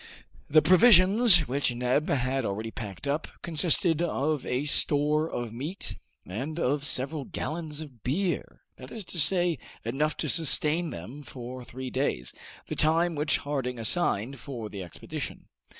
The 0.49 0.63
provisions, 0.63 1.47
which 1.47 1.75
Neb 1.75 2.09
had 2.09 2.43
already 2.43 2.71
packed 2.71 3.07
up, 3.07 3.27
consisted 3.43 4.01
of 4.01 4.47
a 4.47 4.65
store 4.65 5.29
of 5.29 5.53
meat 5.53 5.95
and 6.25 6.59
of 6.59 6.83
several 6.85 7.23
gallons 7.25 7.81
of 7.81 8.01
beer, 8.03 8.61
that 8.77 8.91
is 8.91 9.05
to 9.05 9.19
say 9.19 9.59
enough 9.85 10.17
to 10.17 10.27
sustain 10.27 10.89
them 10.89 11.21
for 11.21 11.63
three 11.63 11.91
days, 11.91 12.33
the 12.65 12.75
time 12.75 13.13
which 13.13 13.37
Harding 13.37 13.77
assigned 13.77 14.39
for 14.39 14.69
the 14.69 14.81
expedition. 14.81 15.49